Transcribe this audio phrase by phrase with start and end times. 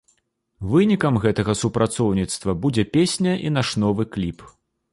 [0.69, 4.39] Вынікам гэтага супрацоўніцтва будзе песня і наш новы кліп.